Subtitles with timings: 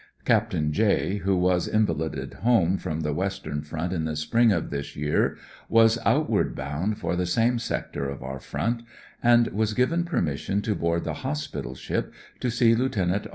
[0.25, 4.71] Captain J, who was in valided home from the western front in the spring of
[4.71, 5.37] this year,
[5.69, 8.81] was outward bound for the same sector of our front,
[9.21, 13.27] and was given permission to board the hospital ship to meet Lieut.